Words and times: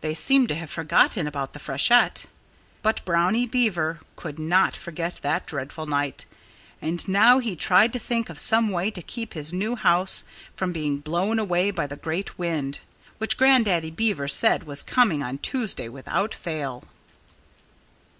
They 0.00 0.14
seemed 0.16 0.48
to 0.48 0.56
have 0.56 0.68
forgotten 0.68 1.28
about 1.28 1.52
the 1.52 1.60
freshet. 1.60 2.26
But 2.82 3.04
Brownie 3.04 3.46
Beaver 3.46 4.00
could 4.16 4.36
not 4.36 4.74
forget 4.74 5.20
that 5.22 5.46
dreadful 5.46 5.86
night. 5.86 6.24
And 6.82 7.06
now 7.06 7.38
he 7.38 7.54
tried 7.54 7.92
to 7.92 8.00
think 8.00 8.28
of 8.28 8.40
some 8.40 8.70
way 8.70 8.90
to 8.90 9.00
keep 9.00 9.34
his 9.34 9.52
new 9.52 9.76
house 9.76 10.24
from 10.56 10.72
being 10.72 10.98
blown 10.98 11.38
away 11.38 11.70
by 11.70 11.86
the 11.86 11.94
great 11.94 12.36
wind, 12.36 12.80
which 13.18 13.36
Grandaddy 13.38 13.92
Beaver 13.94 14.26
said 14.26 14.64
was 14.64 14.82
coming 14.82 15.22
on 15.22 15.38
Tuesday 15.38 15.88
without 15.88 16.34
fail. 16.34 16.82